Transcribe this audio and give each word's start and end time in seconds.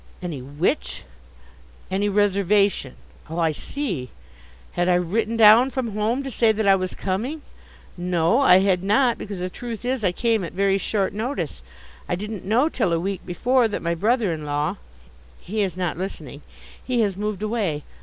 Any 0.19 0.41
which? 0.41 1.03
Any 1.91 2.09
reservation. 2.09 2.95
Oh, 3.29 3.37
I 3.37 3.51
see, 3.51 4.09
had 4.71 4.89
I 4.89 4.95
written 4.95 5.37
down 5.37 5.69
from 5.69 5.91
home 5.91 6.23
to 6.23 6.31
say 6.31 6.51
that 6.51 6.67
I 6.67 6.73
was 6.73 6.95
coming? 6.95 7.43
No, 7.95 8.39
I 8.39 8.61
had 8.61 8.83
not 8.83 9.19
because 9.19 9.37
the 9.37 9.47
truth 9.47 9.85
is 9.85 10.03
I 10.03 10.11
came 10.11 10.43
at 10.43 10.53
very 10.53 10.79
short 10.79 11.13
notice. 11.13 11.61
I 12.09 12.15
didn't 12.15 12.43
know 12.45 12.67
till 12.67 12.91
a 12.93 12.99
week 12.99 13.23
before 13.27 13.67
that 13.67 13.83
my 13.83 13.93
brother 13.93 14.31
in 14.33 14.43
law 14.43 14.77
He 15.39 15.61
is 15.61 15.77
not 15.77 15.99
listening. 15.99 16.41
He 16.83 17.01
has 17.01 17.15
moved 17.15 17.43
away. 17.43 17.83